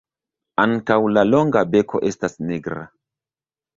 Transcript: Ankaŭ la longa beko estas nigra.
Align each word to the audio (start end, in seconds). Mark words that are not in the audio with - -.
Ankaŭ 0.63 0.97
la 1.17 1.25
longa 1.33 1.63
beko 1.75 2.03
estas 2.13 2.39
nigra. 2.49 2.87